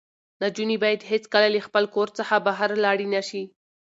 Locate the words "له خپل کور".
1.55-2.09